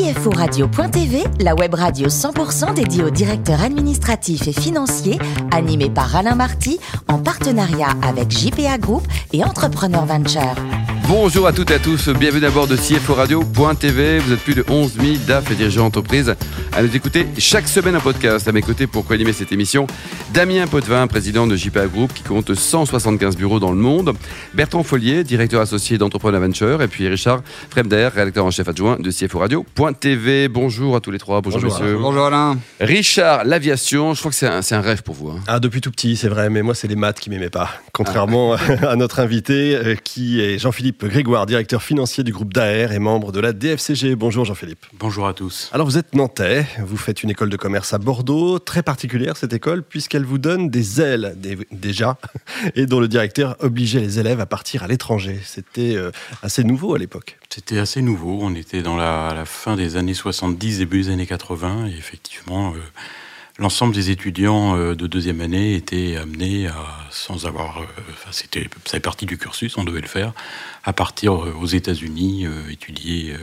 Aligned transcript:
CFORadio.tv, 0.00 1.24
la 1.40 1.54
web 1.54 1.74
radio 1.74 2.08
100% 2.08 2.72
dédiée 2.72 3.04
aux 3.04 3.10
directeurs 3.10 3.60
administratifs 3.60 4.48
et 4.48 4.52
financiers, 4.52 5.18
animée 5.52 5.90
par 5.90 6.16
Alain 6.16 6.34
Marty, 6.34 6.80
en 7.06 7.18
partenariat 7.18 7.90
avec 8.02 8.30
JPA 8.30 8.78
Group 8.78 9.06
et 9.34 9.44
Entrepreneur 9.44 10.06
Venture. 10.06 10.54
Bonjour 11.12 11.48
à 11.48 11.52
toutes 11.52 11.72
et 11.72 11.74
à 11.74 11.78
tous, 11.80 12.08
bienvenue 12.08 12.46
à 12.46 12.50
bord 12.50 12.68
de 12.68 12.76
CFO 12.76 13.14
Radio.tv. 13.14 14.20
Vous 14.20 14.32
êtes 14.32 14.38
plus 14.38 14.54
de 14.54 14.64
11 14.68 14.92
000 14.94 15.16
DAF 15.26 15.50
et 15.50 15.56
dirigeants 15.56 15.82
d'entreprise 15.82 16.36
à 16.72 16.82
nous 16.84 16.94
écouter 16.94 17.26
chaque 17.36 17.66
semaine 17.66 17.96
un 17.96 18.00
podcast. 18.00 18.46
À 18.46 18.52
mes 18.52 18.62
côtés 18.62 18.86
pour 18.86 19.04
co-animer 19.04 19.32
cette 19.32 19.50
émission, 19.50 19.88
Damien 20.32 20.68
Potvin, 20.68 21.08
président 21.08 21.48
de 21.48 21.56
JPA 21.56 21.88
Group 21.88 22.12
qui 22.14 22.22
compte 22.22 22.54
175 22.54 23.36
bureaux 23.36 23.58
dans 23.58 23.72
le 23.72 23.76
monde, 23.76 24.14
Bertrand 24.54 24.84
Follier, 24.84 25.24
directeur 25.24 25.60
associé 25.60 25.98
d'Entrepreneur 25.98 26.40
Venture, 26.40 26.80
et 26.80 26.86
puis 26.86 27.08
Richard 27.08 27.42
Fremder, 27.70 28.10
rédacteur 28.14 28.44
en 28.44 28.52
chef 28.52 28.68
adjoint 28.68 28.96
de 29.00 29.10
CFO 29.10 29.40
Radio.tv. 29.40 30.46
Bonjour 30.46 30.94
à 30.94 31.00
tous 31.00 31.10
les 31.10 31.18
trois, 31.18 31.40
bonjour, 31.40 31.60
messieurs. 31.60 31.98
Bonjour 32.00 32.26
Alain. 32.26 32.56
Richard, 32.78 33.44
l'aviation, 33.46 34.14
je 34.14 34.20
crois 34.20 34.30
que 34.30 34.36
c'est 34.36 34.46
un, 34.46 34.60
un, 34.70 34.80
rêve 34.80 35.02
pour 35.02 35.16
vous. 35.16 35.30
Hein. 35.30 35.40
Ah, 35.48 35.58
depuis 35.58 35.80
tout 35.80 35.90
petit, 35.90 36.14
c'est 36.14 36.28
vrai, 36.28 36.50
mais 36.50 36.62
moi 36.62 36.76
c'est 36.76 36.86
les 36.86 36.94
maths 36.94 37.18
qui 37.18 37.30
m'aimaient 37.30 37.50
pas. 37.50 37.68
Contrairement 37.92 38.54
ah. 38.54 38.88
à 38.90 38.94
notre 38.94 39.18
invité 39.18 39.74
euh, 39.74 39.96
qui 39.96 40.40
est 40.40 40.56
Jean-Philippe 40.58 40.99
Grégoire, 41.08 41.46
directeur 41.46 41.82
financier 41.82 42.24
du 42.24 42.32
groupe 42.32 42.52
DAER 42.52 42.92
et 42.92 42.98
membre 42.98 43.32
de 43.32 43.40
la 43.40 43.52
DFCG. 43.52 44.14
Bonjour 44.16 44.44
Jean-Philippe. 44.44 44.84
Bonjour 44.98 45.26
à 45.26 45.34
tous. 45.34 45.70
Alors 45.72 45.86
vous 45.86 45.96
êtes 45.96 46.14
nantais, 46.14 46.66
vous 46.78 46.96
faites 46.96 47.22
une 47.22 47.30
école 47.30 47.48
de 47.48 47.56
commerce 47.56 47.94
à 47.94 47.98
Bordeaux, 47.98 48.58
très 48.58 48.82
particulière 48.82 49.36
cette 49.36 49.52
école 49.52 49.82
puisqu'elle 49.82 50.24
vous 50.24 50.38
donne 50.38 50.68
des 50.68 51.00
ailes 51.00 51.36
déjà 51.72 52.18
et 52.74 52.86
dont 52.86 53.00
le 53.00 53.08
directeur 53.08 53.56
obligeait 53.60 54.00
les 54.00 54.18
élèves 54.18 54.40
à 54.40 54.46
partir 54.46 54.82
à 54.82 54.88
l'étranger. 54.88 55.40
C'était 55.44 55.96
euh, 55.96 56.10
assez 56.42 56.64
nouveau 56.64 56.94
à 56.94 56.98
l'époque. 56.98 57.38
C'était 57.48 57.78
assez 57.78 58.02
nouveau, 58.02 58.38
on 58.42 58.54
était 58.54 58.82
dans 58.82 58.96
la, 58.96 59.32
la, 59.34 59.44
fin 59.44 59.76
des 59.76 59.96
années 59.96 60.14
70, 60.14 60.78
début 60.78 61.02
des 61.02 61.10
années 61.10 61.26
80 61.26 61.86
et 61.86 61.96
effectivement... 61.96 62.72
Euh, 62.72 62.78
l'ensemble 63.60 63.94
des 63.94 64.10
étudiants 64.10 64.76
euh, 64.76 64.96
de 64.96 65.06
deuxième 65.06 65.40
année 65.40 65.74
étaient 65.74 66.16
amenés 66.16 66.66
à, 66.66 66.74
sans 67.10 67.46
avoir, 67.46 67.82
euh, 67.82 67.84
enfin, 68.10 68.30
c'était, 68.32 68.68
partie 69.00 69.26
du 69.26 69.38
cursus, 69.38 69.76
on 69.76 69.84
devait 69.84 70.00
le 70.00 70.08
faire, 70.08 70.32
à 70.82 70.92
partir 70.92 71.34
euh, 71.34 71.54
aux 71.60 71.66
États-Unis, 71.66 72.46
étudier 72.70 73.34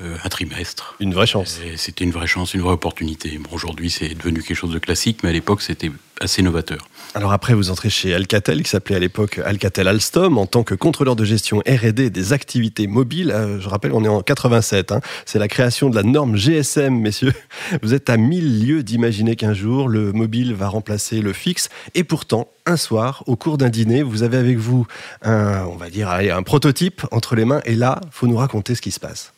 un 0.00 0.28
trimestre. 0.28 0.94
Une 1.00 1.12
vraie 1.12 1.26
chance. 1.26 1.58
C'était 1.76 2.04
une 2.04 2.12
vraie 2.12 2.26
chance, 2.26 2.54
une 2.54 2.60
vraie 2.60 2.72
opportunité. 2.72 3.38
Bon, 3.38 3.50
aujourd'hui, 3.52 3.90
c'est 3.90 4.14
devenu 4.14 4.42
quelque 4.42 4.56
chose 4.56 4.72
de 4.72 4.78
classique, 4.78 5.20
mais 5.22 5.30
à 5.30 5.32
l'époque, 5.32 5.62
c'était 5.62 5.90
assez 6.20 6.42
novateur. 6.42 6.88
Alors 7.14 7.32
après, 7.32 7.54
vous 7.54 7.70
entrez 7.70 7.90
chez 7.90 8.14
Alcatel, 8.14 8.62
qui 8.62 8.70
s'appelait 8.70 8.96
à 8.96 8.98
l'époque 8.98 9.40
Alcatel 9.44 9.88
Alstom, 9.88 10.36
en 10.38 10.46
tant 10.46 10.62
que 10.62 10.74
contrôleur 10.74 11.16
de 11.16 11.24
gestion 11.24 11.58
R&D 11.66 12.10
des 12.10 12.32
activités 12.32 12.86
mobiles. 12.86 13.30
Euh, 13.30 13.60
je 13.60 13.68
rappelle, 13.68 13.92
on 13.92 14.04
est 14.04 14.08
en 14.08 14.22
87. 14.22 14.92
Hein. 14.92 15.00
C'est 15.24 15.38
la 15.38 15.48
création 15.48 15.90
de 15.90 15.96
la 15.96 16.02
norme 16.02 16.36
GSM, 16.36 16.94
messieurs. 16.94 17.32
Vous 17.82 17.94
êtes 17.94 18.10
à 18.10 18.16
mille 18.16 18.66
lieues 18.66 18.82
d'imaginer 18.82 19.36
qu'un 19.36 19.54
jour, 19.54 19.88
le 19.88 20.12
mobile 20.12 20.54
va 20.54 20.68
remplacer 20.68 21.20
le 21.20 21.32
fixe. 21.32 21.70
Et 21.94 22.04
pourtant, 22.04 22.48
un 22.66 22.76
soir, 22.76 23.24
au 23.26 23.36
cours 23.36 23.56
d'un 23.56 23.70
dîner, 23.70 24.02
vous 24.02 24.22
avez 24.22 24.36
avec 24.36 24.58
vous 24.58 24.86
un, 25.22 25.64
on 25.64 25.76
va 25.76 25.88
dire, 25.88 26.10
un 26.10 26.42
prototype 26.42 27.02
entre 27.10 27.34
les 27.34 27.46
mains. 27.46 27.62
Et 27.64 27.74
là, 27.74 28.00
faut 28.10 28.26
nous 28.26 28.36
raconter 28.36 28.74
ce 28.74 28.82
qui 28.82 28.90
se 28.90 29.00
passe. 29.00 29.32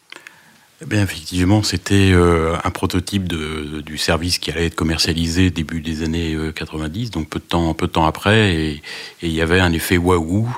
Eh 0.82 0.86
bien, 0.86 1.02
effectivement, 1.02 1.62
c'était 1.62 2.10
euh, 2.12 2.56
un 2.64 2.70
prototype 2.70 3.28
de, 3.28 3.82
du 3.82 3.98
service 3.98 4.38
qui 4.38 4.50
allait 4.50 4.64
être 4.64 4.74
commercialisé 4.74 5.50
début 5.50 5.82
des 5.82 6.02
années 6.02 6.34
90, 6.54 7.06
euh, 7.06 7.10
donc 7.10 7.28
peu 7.28 7.38
de 7.38 7.44
temps, 7.44 7.74
peu 7.74 7.86
de 7.86 7.92
temps 7.92 8.06
après, 8.06 8.54
et, 8.54 8.82
il 9.22 9.30
y 9.30 9.42
avait 9.42 9.60
un 9.60 9.74
effet 9.74 9.98
waouh, 9.98 10.48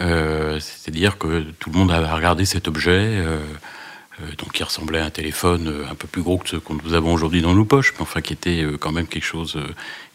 euh, 0.00 0.60
c'est-à-dire 0.60 1.18
que 1.18 1.44
tout 1.58 1.70
le 1.70 1.78
monde 1.78 1.90
avait 1.90 2.06
regardé 2.06 2.44
cet 2.44 2.68
objet, 2.68 3.20
donc 4.38 4.52
qui 4.52 4.62
ressemblait 4.62 5.00
à 5.00 5.06
un 5.06 5.10
téléphone 5.10 5.84
un 5.90 5.94
peu 5.96 6.06
plus 6.06 6.22
gros 6.22 6.38
que 6.38 6.48
ce 6.48 6.56
que 6.56 6.72
nous 6.84 6.94
avons 6.94 7.12
aujourd'hui 7.12 7.42
dans 7.42 7.54
nos 7.54 7.64
poches, 7.64 7.92
mais 7.96 8.02
enfin 8.02 8.20
qui 8.20 8.34
était 8.34 8.64
quand 8.78 8.92
même 8.92 9.08
quelque 9.08 9.24
chose 9.24 9.58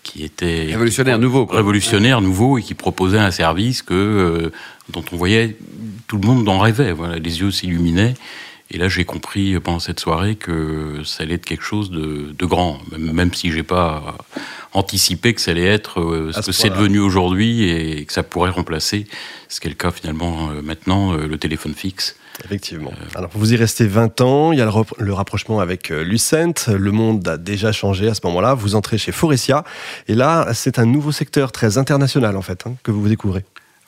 qui 0.02 0.24
était 0.24 0.68
révolutionnaire 0.70 1.20
nouveau, 1.20 1.46
révolutionnaire 1.46 2.22
nouveau, 2.22 2.58
et 2.58 2.64
qui 2.64 2.74
proposait 2.74 3.20
un 3.20 3.32
service 3.32 3.82
que 3.82 4.50
dont 4.90 5.04
on 5.12 5.18
voyait 5.18 5.58
tout 6.08 6.18
le 6.18 6.26
monde 6.26 6.48
en 6.48 6.60
rêvait, 6.60 6.94
voilà, 6.94 7.18
les 7.18 7.42
yeux 7.42 7.52
s'illuminaient. 7.52 8.14
Et 8.74 8.78
là, 8.78 8.88
j'ai 8.88 9.04
compris 9.04 9.60
pendant 9.60 9.80
cette 9.80 10.00
soirée 10.00 10.36
que 10.36 11.02
ça 11.04 11.24
allait 11.24 11.36
être 11.36 11.46
quelque 11.46 11.64
chose 11.64 11.92
de, 11.92 12.34
de 12.38 12.46
grand, 12.46 12.80
même, 12.98 13.34
si 13.34 13.52
j'ai 13.52 13.64
pas 13.64 14.16
anticipé 14.72 15.34
que 15.34 15.42
ça 15.42 15.52
allait 15.52 15.66
être 15.66 16.00
euh, 16.00 16.32
ce, 16.32 16.42
ce 16.42 16.48
que 16.48 16.52
c'est 16.54 16.70
devenu 16.70 17.00
aujourd'hui 17.00 17.70
et 17.70 18.06
que 18.06 18.14
ça 18.14 18.24
pourrait 18.24 18.50
remplacer, 18.50 19.08
ce 19.50 19.60
qui 19.60 19.68
est 19.68 19.72
le 19.72 19.76
cas 19.76 19.92
finalement 19.92 20.52
euh, 20.52 20.62
maintenant, 20.62 21.14
euh, 21.14 21.28
le 21.28 21.38
téléphone 21.38 21.74
fixe. 21.74 22.16
Effectivement. 22.46 22.94
Alors, 23.14 23.30
vous 23.34 23.52
y 23.52 23.58
restez 23.58 23.86
20 23.86 24.22
ans, 24.22 24.52
il 24.54 24.60
y 24.60 24.62
a 24.62 24.66
le, 24.66 24.72
le 24.98 25.14
rapprochement 25.14 25.60
avec 25.60 25.90
Lucent, 25.90 26.70
le 26.70 26.92
monde 26.92 27.28
a 27.28 27.38
déjà 27.38 27.74
changé 27.74 28.08
à 28.08 28.14
ce 28.14 28.22
moment-là, 28.24 28.54
vous 28.54 28.76
entrez 28.76 28.98
chez 28.98 29.12
Forestia, 29.12 29.66
et 30.08 30.16
là, 30.16 30.48
c'est 30.54 30.80
un 30.80 30.86
nouveau 30.86 31.12
secteur 31.12 31.52
très 31.52 31.78
international 31.78 32.38
en 32.38 32.42
fait, 32.42 32.66
hein, 32.66 32.76
que 32.84 32.92
vous 32.92 33.08
découvrez. 33.08 33.44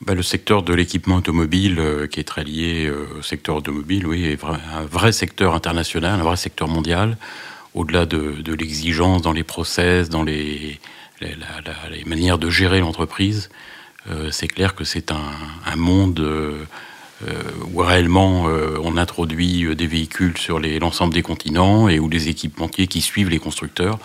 Bah, 0.06 0.16
le 0.16 0.24
secteur 0.24 0.64
de 0.64 0.74
l'équipement 0.74 1.16
automobile, 1.16 1.80
euh, 1.80 2.08
qui 2.08 2.20
est 2.20 2.26
très 2.26 2.44
lié 2.44 2.88
euh, 2.88 3.08
au 3.20 3.22
secteur 3.22 3.56
automobile, 3.56 4.06
oui, 4.06 4.26
est 4.26 4.44
un 4.44 4.84
vrai 4.84 5.14
secteur 5.14 5.56
international, 5.56 6.20
un 6.20 6.24
vrai 6.24 6.36
secteur 6.36 6.68
mondial, 6.68 7.16
au-delà 7.74 8.06
de, 8.06 8.54
l'exigence 8.54 9.22
dans 9.22 9.32
les 9.32 9.46
process, 9.46 10.10
dans 10.10 10.24
les, 10.24 10.78
la, 11.22 11.38
manières 12.06 12.38
de 12.38 12.50
gérer 12.50 12.82
l'entreprise. 12.82 13.50
Euh, 14.10 14.30
c'est 14.30 14.50
clair 14.50 14.76
que 14.76 14.84
c'est 14.84 15.10
un, 15.10 15.32
un, 15.66 15.76
monde 15.78 16.22
où 17.74 17.78
réellement 17.78 18.48
on 18.84 18.98
introduit 18.98 19.74
des 19.78 19.88
véhicules 19.88 20.38
sur 20.38 20.60
l'ensemble 20.60 21.14
des 21.14 21.22
continents 21.22 21.88
et 21.88 21.98
où 21.98 22.10
les 22.10 22.28
équipementiers 22.28 22.88
qui 22.88 23.00
suivent 23.00 23.30
les 23.30 23.40
constructeurs 23.40 23.98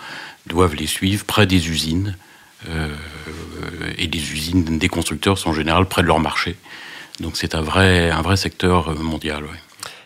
doivent 0.47 0.75
les 0.75 0.87
suivre 0.87 1.25
près 1.25 1.45
des 1.45 1.69
usines 1.69 2.15
et 2.67 4.07
les 4.07 4.31
usines 4.31 4.77
des 4.77 4.89
constructeurs 4.89 5.37
sont 5.37 5.49
en 5.49 5.53
général 5.53 5.85
près 5.85 6.01
de 6.01 6.07
leur 6.07 6.19
marché. 6.19 6.55
Donc 7.19 7.35
c'est 7.35 7.55
un 7.55 7.61
vrai, 7.61 8.11
un 8.11 8.21
vrai 8.21 8.37
secteur 8.37 8.93
mondial. 8.99 9.43
Ouais. 9.43 9.59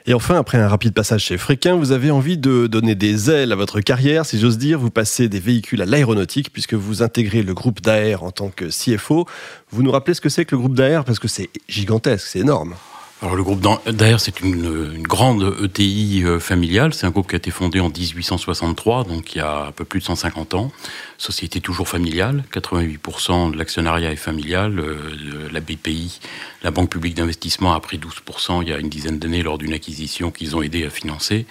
Et 0.05 0.13
enfin, 0.13 0.35
après 0.35 0.57
un 0.57 0.67
rapide 0.67 0.93
passage 0.93 1.23
chez 1.23 1.37
Fréquin, 1.37 1.75
vous 1.75 1.93
avez 1.93 2.11
envie 2.11 2.37
de 2.37 2.67
donner 2.67 2.93
des 2.93 3.31
ailes 3.31 3.53
à 3.53 3.55
votre 3.55 3.79
carrière, 3.79 4.25
si 4.25 4.37
j'ose 4.37 4.57
dire. 4.57 4.77
Vous 4.77 4.89
passez 4.89 5.29
des 5.29 5.39
véhicules 5.39 5.81
à 5.81 5.85
l'aéronautique, 5.85 6.51
puisque 6.51 6.73
vous 6.73 7.01
intégrez 7.01 7.41
le 7.41 7.53
groupe 7.53 7.79
d'AR 7.79 8.23
en 8.23 8.31
tant 8.31 8.49
que 8.49 8.65
CFO. 8.65 9.25
Vous 9.71 9.81
nous 9.81 9.91
rappelez 9.91 10.13
ce 10.13 10.19
que 10.19 10.27
c'est 10.27 10.43
que 10.43 10.55
le 10.55 10.59
groupe 10.59 10.75
d'AR 10.75 11.05
Parce 11.05 11.19
que 11.19 11.29
c'est 11.29 11.49
gigantesque, 11.69 12.27
c'est 12.27 12.39
énorme. 12.39 12.75
Alors 13.23 13.37
le 13.37 13.43
groupe 13.43 13.65
d'ailleurs 13.89 14.19
c'est 14.19 14.41
une, 14.41 14.91
une, 14.95 15.03
grande 15.03 15.55
ETI 15.63 16.23
euh, 16.25 16.39
familiale, 16.41 16.93
c'est 16.93 17.07
un 17.07 17.09
groupe 17.09 17.29
qui 17.29 17.35
a 17.35 17.37
été 17.37 17.51
fondé 17.51 17.79
en 17.79 17.87
1863, 17.87 19.05
donc 19.05 19.33
il 19.33 19.37
y 19.37 19.41
a 19.41 19.67
un 19.67 19.71
peu 19.71 19.85
plus 19.85 20.01
de 20.01 20.03
150 20.03 20.55
ans. 20.55 20.73
Société 21.17 21.61
toujours 21.61 21.87
familiale, 21.87 22.43
88% 22.53 23.53
de 23.53 23.57
l'actionnariat 23.57 24.11
est 24.11 24.17
familial. 24.17 24.77
Euh, 24.77 25.47
la 25.53 25.61
BPI, 25.61 26.19
la 26.63 26.71
Banque 26.71 26.89
publique 26.89 27.15
d'investissement, 27.15 27.73
a 27.73 27.79
pris 27.79 27.97
12% 27.97 28.61
il 28.61 28.67
y 28.67 28.73
a 28.73 28.77
une 28.77 28.89
dizaine 28.89 29.19
d'années 29.19 29.41
lors 29.41 29.57
d'une 29.57 29.71
acquisition 29.71 30.29
qu'ils 30.29 30.57
ont 30.57 30.61
aidé 30.61 30.83
à 30.83 30.89
financer. 30.89 31.45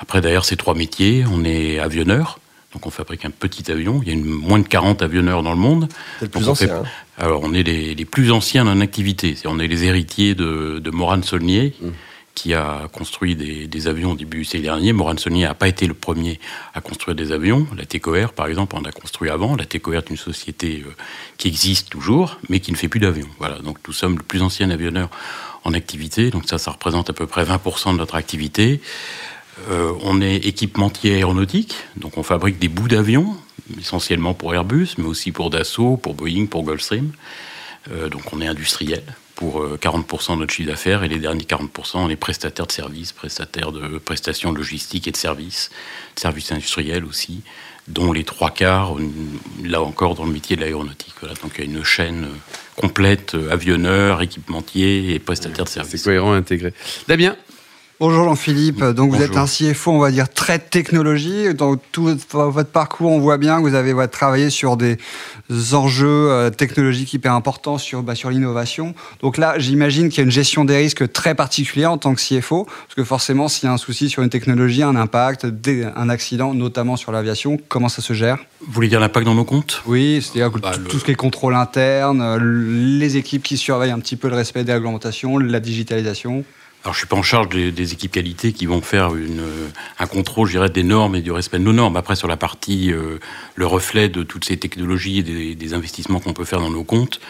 Après 0.00 0.20
d'ailleurs 0.20 0.44
ces 0.44 0.56
trois 0.56 0.74
métiers, 0.74 1.24
on 1.30 1.44
est 1.44 1.78
avionneur, 1.78 2.40
donc 2.72 2.86
on 2.86 2.90
fabrique 2.90 3.24
un 3.24 3.30
petit 3.30 3.70
avion. 3.70 4.00
Il 4.02 4.08
y 4.08 4.10
a 4.10 4.14
une, 4.14 4.24
moins 4.24 4.58
de 4.58 4.66
40 4.66 5.00
avionneurs 5.00 5.44
dans 5.44 5.52
le 5.52 5.58
monde. 5.58 5.88
C'est 6.18 6.24
le 6.24 6.30
plus 6.32 6.48
ancien. 6.48 6.66
Fait, 6.66 6.72
hein. 6.72 6.82
Alors 7.18 7.40
on 7.42 7.54
est 7.54 7.62
les, 7.62 7.94
les, 7.94 8.04
plus 8.04 8.32
anciens 8.32 8.66
en 8.66 8.80
activité. 8.80 9.36
On 9.44 9.58
est 9.58 9.68
les 9.68 9.84
héritiers 9.84 10.34
de, 10.34 10.80
de 10.80 10.90
Morane 10.90 11.22
Saulnier, 11.22 11.74
mmh. 11.80 11.88
qui 12.34 12.54
a 12.54 12.88
construit 12.92 13.36
des, 13.36 13.66
des, 13.66 13.86
avions 13.86 14.12
au 14.12 14.16
début 14.16 14.38
du 14.38 14.44
siècle 14.44 14.64
dernier. 14.64 14.92
Morane 14.92 15.18
Saulnier 15.18 15.44
n'a 15.44 15.54
pas 15.54 15.68
été 15.68 15.86
le 15.86 15.94
premier 15.94 16.40
à 16.74 16.80
construire 16.80 17.14
des 17.14 17.30
avions. 17.30 17.66
La 17.76 17.86
TECOR, 17.86 18.32
par 18.32 18.46
exemple, 18.46 18.74
en 18.76 18.82
a 18.82 18.90
construit 18.90 19.30
avant. 19.30 19.54
La 19.54 19.64
TECOR 19.64 19.94
est 19.94 20.10
une 20.10 20.16
société 20.16 20.82
euh, 20.86 20.90
qui 21.38 21.48
existe 21.48 21.90
toujours, 21.90 22.38
mais 22.48 22.60
qui 22.60 22.72
ne 22.72 22.76
fait 22.76 22.88
plus 22.88 23.00
d'avions. 23.00 23.28
Voilà. 23.38 23.58
Donc 23.60 23.78
nous 23.86 23.94
sommes 23.94 24.16
le 24.16 24.24
plus 24.24 24.42
ancien 24.42 24.70
avionneur 24.70 25.08
en 25.62 25.72
activité. 25.72 26.30
Donc 26.30 26.48
ça, 26.48 26.58
ça 26.58 26.72
représente 26.72 27.10
à 27.10 27.12
peu 27.12 27.26
près 27.26 27.44
20% 27.44 27.92
de 27.92 27.98
notre 27.98 28.16
activité. 28.16 28.80
Euh, 29.70 29.92
on 30.02 30.20
est 30.20 30.36
équipementier 30.36 31.14
aéronautique, 31.14 31.76
donc 31.96 32.18
on 32.18 32.22
fabrique 32.22 32.58
des 32.58 32.68
bouts 32.68 32.88
d'avions, 32.88 33.36
essentiellement 33.78 34.34
pour 34.34 34.54
Airbus, 34.54 34.94
mais 34.98 35.06
aussi 35.06 35.32
pour 35.32 35.50
Dassault, 35.50 35.96
pour 35.96 36.14
Boeing, 36.14 36.46
pour 36.46 36.64
Gulfstream. 36.64 37.12
Euh, 37.90 38.08
donc 38.08 38.32
on 38.32 38.40
est 38.40 38.46
industriel 38.46 39.02
pour 39.34 39.66
40% 39.66 40.32
euh, 40.32 40.34
de 40.34 40.40
notre 40.40 40.52
chiffre 40.52 40.70
d'affaires 40.70 41.02
et 41.02 41.08
les 41.08 41.18
derniers 41.18 41.44
40% 41.44 41.96
on 41.96 42.08
est 42.08 42.16
prestataire 42.16 42.66
de 42.66 42.72
services, 42.72 43.12
prestataire 43.12 43.72
de 43.72 43.98
prestations 43.98 44.52
logistiques 44.52 45.08
et 45.08 45.10
de 45.10 45.16
services, 45.16 45.70
de 46.14 46.20
services 46.20 46.52
industriels 46.52 47.04
aussi, 47.04 47.42
dont 47.88 48.12
les 48.12 48.24
trois 48.24 48.50
quarts, 48.50 48.96
là 49.62 49.82
encore 49.82 50.14
dans 50.14 50.24
le 50.24 50.32
métier 50.32 50.56
de 50.56 50.62
l'aéronautique. 50.62 51.14
Voilà, 51.20 51.34
donc 51.42 51.52
il 51.58 51.64
y 51.64 51.68
a 51.68 51.70
une 51.70 51.84
chaîne 51.84 52.28
complète, 52.76 53.36
avionneur, 53.50 54.22
équipementier 54.22 55.14
et 55.14 55.18
prestataire 55.18 55.64
de 55.64 55.70
services. 55.70 56.00
C'est 56.00 56.04
cohérent, 56.04 56.32
intégré. 56.32 56.72
Damien 57.08 57.36
Bonjour 58.00 58.24
Jean-Philippe, 58.24 58.82
donc 58.82 59.12
vous 59.12 59.22
êtes 59.22 59.36
un 59.36 59.46
CFO, 59.46 59.92
on 59.92 60.00
va 60.00 60.10
dire, 60.10 60.28
très 60.28 60.58
technologie. 60.58 61.54
Dans 61.54 61.76
tout 61.76 62.18
votre 62.32 62.68
parcours, 62.68 63.12
on 63.12 63.20
voit 63.20 63.38
bien 63.38 63.58
que 63.58 63.68
vous 63.68 63.76
avez 63.76 63.94
travaillé 64.08 64.50
sur 64.50 64.76
des 64.76 64.98
enjeux 65.72 66.28
euh, 66.28 66.50
technologiques 66.50 67.14
hyper 67.14 67.34
importants 67.34 67.78
sur, 67.78 68.02
bah, 68.02 68.16
sur 68.16 68.30
l'innovation. 68.30 68.94
Donc 69.20 69.38
là, 69.38 69.60
j'imagine 69.60 70.08
qu'il 70.08 70.18
y 70.18 70.20
a 70.22 70.24
une 70.24 70.32
gestion 70.32 70.64
des 70.64 70.76
risques 70.76 71.12
très 71.12 71.36
particulière 71.36 71.92
en 71.92 71.98
tant 71.98 72.16
que 72.16 72.20
CFO, 72.20 72.64
parce 72.64 72.96
que 72.96 73.04
forcément, 73.04 73.46
s'il 73.46 73.68
y 73.68 73.70
a 73.70 73.72
un 73.72 73.78
souci 73.78 74.10
sur 74.10 74.24
une 74.24 74.30
technologie, 74.30 74.82
un 74.82 74.96
impact, 74.96 75.46
un 75.94 76.08
accident, 76.08 76.52
notamment 76.52 76.96
sur 76.96 77.12
l'aviation, 77.12 77.58
comment 77.68 77.88
ça 77.88 78.02
se 78.02 78.12
gère? 78.12 78.38
Vous 78.60 78.72
voulez 78.72 78.88
dire 78.88 78.98
l'impact 78.98 79.24
dans 79.24 79.36
nos 79.36 79.44
comptes? 79.44 79.82
Oui, 79.86 80.20
c'est-à-dire 80.20 80.50
bah, 80.58 80.72
tout, 80.88 80.98
ce 80.98 81.04
qui 81.04 81.12
est 81.12 81.14
contrôle 81.14 81.54
interne, 81.54 82.20
euh, 82.20 82.38
les 82.40 83.16
équipes 83.18 83.44
qui 83.44 83.56
surveillent 83.56 83.92
un 83.92 84.00
petit 84.00 84.16
peu 84.16 84.28
le 84.28 84.34
respect 84.34 84.64
des 84.64 84.72
réglementations, 84.72 85.38
la 85.38 85.60
digitalisation. 85.60 86.44
Alors, 86.84 86.92
je 86.92 86.98
suis 86.98 87.08
pas 87.08 87.16
en 87.16 87.22
charge 87.22 87.48
des, 87.48 87.92
équipes 87.94 88.12
qualité 88.12 88.52
qui 88.52 88.66
vont 88.66 88.82
faire 88.82 89.14
une, 89.14 89.42
un 89.98 90.06
contrôle, 90.06 90.48
je 90.48 90.52
dirais, 90.52 90.68
des 90.68 90.82
normes 90.82 91.16
et 91.16 91.22
du 91.22 91.32
respect 91.32 91.58
de 91.58 91.64
nos 91.64 91.72
normes. 91.72 91.96
Après, 91.96 92.14
sur 92.14 92.28
la 92.28 92.36
partie, 92.36 92.92
euh, 92.92 93.18
le 93.54 93.66
reflet 93.66 94.10
de 94.10 94.22
toutes 94.22 94.44
ces 94.44 94.58
technologies 94.58 95.20
et 95.20 95.54
des, 95.54 95.74
investissements 95.74 96.20
qu'on 96.20 96.34
peut 96.34 96.44
faire 96.44 96.60
dans 96.60 96.68
nos 96.68 96.84
comptes, 96.84 97.20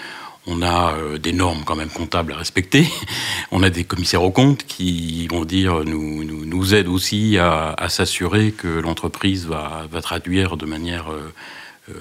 on 0.48 0.60
a 0.60 0.94
euh, 0.94 1.18
des 1.18 1.32
normes 1.32 1.62
quand 1.64 1.76
même 1.76 1.88
comptables 1.88 2.32
à 2.32 2.36
respecter. 2.36 2.88
On 3.52 3.62
a 3.62 3.70
des 3.70 3.84
commissaires 3.84 4.24
aux 4.24 4.32
comptes 4.32 4.64
qui 4.64 5.28
vont 5.28 5.44
dire, 5.44 5.84
nous, 5.84 6.24
nous, 6.24 6.44
nous 6.44 6.74
aident 6.74 6.88
aussi 6.88 7.38
à, 7.38 7.74
à 7.78 7.88
s'assurer 7.88 8.50
que 8.50 8.66
l'entreprise 8.66 9.46
va, 9.46 9.86
va 9.90 10.02
traduire 10.02 10.56
de 10.56 10.66
manière 10.66 11.12
euh, 11.12 11.32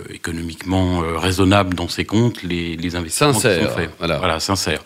économiquement 0.09 1.03
raisonnable 1.15 1.75
dans 1.75 1.87
ses 1.87 2.05
comptes 2.05 2.41
les, 2.41 2.75
les 2.75 2.95
investissements 2.95 3.33
sincère, 3.33 3.59
qui 3.59 3.65
sont 3.65 3.77
faits. 3.77 3.91
Voilà, 3.99 4.17
voilà 4.17 4.39
sincère. 4.39 4.81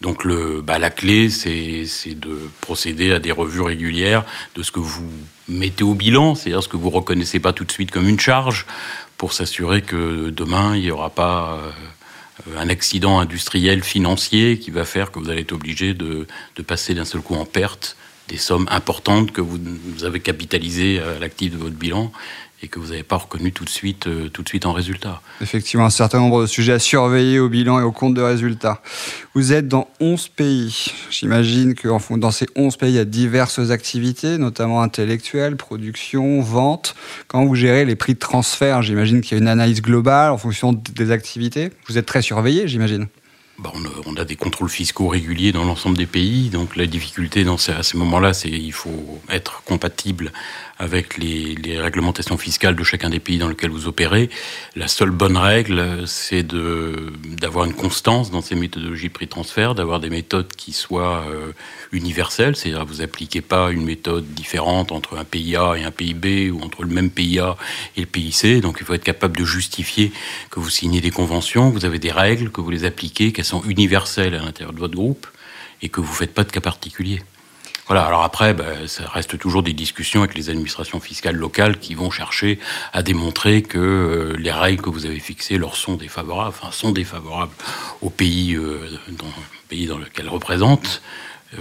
Donc 0.00 0.24
le, 0.24 0.62
bah, 0.62 0.78
la 0.78 0.90
clé, 0.90 1.28
c'est 1.28 2.14
de 2.14 2.38
procéder 2.60 3.12
à 3.12 3.18
des 3.18 3.32
revues 3.32 3.62
régulières 3.62 4.24
de 4.54 4.62
ce 4.62 4.70
que 4.70 4.78
vous 4.78 5.10
mettez 5.48 5.82
au 5.82 5.94
bilan, 5.94 6.34
c'est-à-dire 6.34 6.62
ce 6.62 6.68
que 6.68 6.76
vous 6.76 6.90
reconnaissez 6.90 7.40
pas 7.40 7.52
tout 7.52 7.64
de 7.64 7.72
suite 7.72 7.90
comme 7.90 8.08
une 8.08 8.20
charge, 8.20 8.66
pour 9.16 9.32
s'assurer 9.32 9.82
que 9.82 10.30
demain, 10.30 10.76
il 10.76 10.82
n'y 10.82 10.90
aura 10.92 11.10
pas 11.10 11.58
euh, 12.46 12.58
un 12.58 12.68
accident 12.68 13.18
industriel 13.18 13.82
financier 13.82 14.58
qui 14.58 14.70
va 14.70 14.84
faire 14.84 15.10
que 15.10 15.18
vous 15.18 15.30
allez 15.30 15.40
être 15.40 15.52
obligé 15.52 15.94
de, 15.94 16.26
passer 16.66 16.94
d'un 16.94 17.04
seul 17.04 17.20
coup 17.20 17.34
en 17.34 17.44
perte 17.44 17.96
des 18.28 18.36
sommes 18.36 18.66
importantes 18.70 19.32
que 19.32 19.40
vous, 19.40 19.58
vous 19.58 20.04
avez 20.04 20.20
capitalisées 20.20 21.00
à 21.00 21.18
l'actif 21.18 21.50
de 21.50 21.56
votre 21.56 21.74
bilan 21.74 22.12
et 22.62 22.68
que 22.68 22.78
vous 22.78 22.88
n'avez 22.88 23.02
pas 23.04 23.16
reconnu 23.16 23.52
tout 23.52 23.64
de 23.64 23.70
suite, 23.70 24.06
euh, 24.08 24.28
tout 24.28 24.42
de 24.42 24.48
suite 24.48 24.66
en 24.66 24.72
résultat. 24.72 25.22
Effectivement, 25.40 25.84
un 25.84 25.90
certain 25.90 26.18
nombre 26.18 26.42
de 26.42 26.46
sujets 26.46 26.72
à 26.72 26.78
surveiller 26.78 27.38
au 27.38 27.48
bilan 27.48 27.78
et 27.78 27.82
au 27.82 27.92
compte 27.92 28.14
de 28.14 28.22
résultats. 28.22 28.82
Vous 29.34 29.52
êtes 29.52 29.68
dans 29.68 29.88
11 30.00 30.28
pays. 30.28 30.86
J'imagine 31.10 31.74
que 31.74 31.88
dans 32.16 32.30
ces 32.30 32.46
11 32.56 32.76
pays, 32.76 32.90
il 32.90 32.96
y 32.96 32.98
a 32.98 33.04
diverses 33.04 33.70
activités, 33.70 34.38
notamment 34.38 34.82
intellectuelles, 34.82 35.56
production, 35.56 36.40
vente. 36.40 36.96
Quand 37.28 37.44
vous 37.44 37.54
gérez 37.54 37.84
les 37.84 37.96
prix 37.96 38.14
de 38.14 38.18
transfert, 38.18 38.82
j'imagine 38.82 39.20
qu'il 39.20 39.36
y 39.36 39.40
a 39.40 39.42
une 39.42 39.48
analyse 39.48 39.80
globale 39.80 40.32
en 40.32 40.38
fonction 40.38 40.72
des 40.72 41.10
activités. 41.12 41.70
Vous 41.88 41.96
êtes 41.96 42.06
très 42.06 42.22
surveillé, 42.22 42.66
j'imagine. 42.66 43.06
Bon, 43.58 43.72
on 44.06 44.14
a 44.14 44.24
des 44.24 44.36
contrôles 44.36 44.68
fiscaux 44.68 45.08
réguliers 45.08 45.50
dans 45.50 45.64
l'ensemble 45.64 45.96
des 45.96 46.06
pays, 46.06 46.48
donc 46.48 46.76
la 46.76 46.86
difficulté 46.86 47.42
dans 47.42 47.58
ces, 47.58 47.72
à 47.72 47.82
ces 47.82 47.98
moments-là, 47.98 48.32
c'est 48.32 48.48
il 48.48 48.72
faut 48.72 49.20
être 49.30 49.64
compatible 49.64 50.32
avec 50.78 51.18
les, 51.18 51.56
réglementations 51.78 52.38
fiscales 52.38 52.76
de 52.76 52.84
chacun 52.84 53.10
des 53.10 53.20
pays 53.20 53.38
dans 53.38 53.48
lesquels 53.48 53.70
vous 53.70 53.88
opérez. 53.88 54.30
La 54.76 54.88
seule 54.88 55.10
bonne 55.10 55.36
règle, 55.36 56.04
c'est 56.06 56.44
d'avoir 56.44 57.64
une 57.64 57.74
constance 57.74 58.30
dans 58.30 58.40
ces 58.40 58.54
méthodologies 58.54 59.08
de 59.08 59.12
prix 59.12 59.28
transfert, 59.28 59.74
d'avoir 59.74 60.00
des 60.00 60.10
méthodes 60.10 60.48
qui 60.56 60.72
soient 60.72 61.24
euh, 61.28 61.52
universelles, 61.92 62.56
c'est-à-dire 62.56 62.84
vous 62.84 63.02
appliquez 63.02 63.40
pas 63.40 63.70
une 63.70 63.84
méthode 63.84 64.26
différente 64.34 64.92
entre 64.92 65.18
un 65.18 65.24
pays 65.24 65.56
A 65.56 65.74
et 65.74 65.84
un 65.84 65.90
pays 65.90 66.14
B 66.14 66.52
ou 66.52 66.62
entre 66.62 66.82
le 66.82 66.90
même 66.90 67.10
pays 67.10 67.38
A 67.38 67.56
et 67.96 68.00
le 68.00 68.06
pays 68.06 68.32
C. 68.32 68.60
Donc 68.60 68.78
il 68.80 68.86
faut 68.86 68.94
être 68.94 69.04
capable 69.04 69.36
de 69.36 69.44
justifier 69.44 70.12
que 70.50 70.60
vous 70.60 70.70
signez 70.70 71.00
des 71.00 71.10
conventions, 71.10 71.70
que 71.70 71.78
vous 71.78 71.84
avez 71.84 71.98
des 71.98 72.12
règles, 72.12 72.50
que 72.50 72.60
vous 72.60 72.70
les 72.70 72.84
appliquez, 72.84 73.32
qu'elles 73.32 73.44
sont 73.44 73.62
universelles 73.64 74.34
à 74.34 74.38
l'intérieur 74.38 74.72
de 74.72 74.78
votre 74.78 74.94
groupe 74.94 75.26
et 75.82 75.88
que 75.88 76.00
vous 76.00 76.12
faites 76.12 76.34
pas 76.34 76.44
de 76.44 76.52
cas 76.52 76.60
particuliers. 76.60 77.22
Voilà, 77.88 78.04
alors 78.04 78.22
après, 78.22 78.52
ben, 78.52 78.86
ça 78.86 79.08
reste 79.08 79.38
toujours 79.38 79.62
des 79.62 79.72
discussions 79.72 80.20
avec 80.22 80.36
les 80.36 80.50
administrations 80.50 81.00
fiscales 81.00 81.36
locales 81.36 81.78
qui 81.78 81.94
vont 81.94 82.10
chercher 82.10 82.58
à 82.92 83.02
démontrer 83.02 83.62
que 83.62 83.78
euh, 83.78 84.36
les 84.38 84.52
règles 84.52 84.82
que 84.82 84.90
vous 84.90 85.06
avez 85.06 85.18
fixées 85.18 85.56
leur 85.56 85.74
sont 85.74 85.94
défavorables, 85.94 86.50
enfin 86.50 86.70
sont 86.70 86.92
défavorables 86.92 87.52
au 88.02 88.10
pays, 88.10 88.54
euh, 88.56 88.78
dans, 89.08 89.32
pays 89.68 89.86
dans 89.86 89.96
lequel 89.96 90.28
représentent. 90.28 91.00
Euh, 91.54 91.60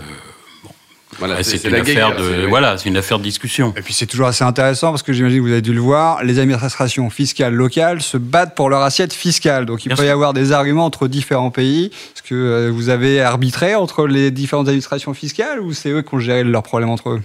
voilà, 1.19 1.43
c'est 1.43 1.63
une 1.63 1.75
affaire 1.75 2.15
de 2.15 2.45
voilà, 2.47 2.77
c'est 2.77 2.89
une 2.89 2.97
affaire 2.97 3.17
de 3.19 3.23
discussion. 3.23 3.73
Et 3.77 3.81
puis 3.81 3.93
c'est 3.93 4.05
toujours 4.05 4.27
assez 4.27 4.43
intéressant 4.43 4.91
parce 4.91 5.03
que 5.03 5.13
j'imagine 5.13 5.39
que 5.39 5.43
vous 5.43 5.51
avez 5.51 5.61
dû 5.61 5.73
le 5.73 5.81
voir, 5.81 6.23
les 6.23 6.39
administrations 6.39 7.09
fiscales 7.09 7.53
locales 7.53 8.01
se 8.01 8.17
battent 8.17 8.55
pour 8.55 8.69
leur 8.69 8.81
assiette 8.81 9.13
fiscale. 9.13 9.65
Donc 9.65 9.85
il 9.85 9.93
peut 9.93 10.05
y 10.05 10.09
avoir 10.09 10.33
des 10.33 10.51
arguments 10.51 10.85
entre 10.85 11.07
différents 11.07 11.51
pays. 11.51 11.85
Est-ce 11.85 12.23
que 12.23 12.35
euh, 12.35 12.71
vous 12.71 12.89
avez 12.89 13.21
arbitré 13.21 13.75
entre 13.75 14.07
les 14.07 14.31
différentes 14.31 14.67
administrations 14.67 15.13
fiscales 15.13 15.59
ou 15.59 15.73
c'est 15.73 15.89
eux 15.89 16.01
qui 16.01 16.13
ont 16.15 16.19
géré 16.19 16.43
leurs 16.43 16.63
problèmes 16.63 16.89
entre 16.89 17.09
eux? 17.09 17.21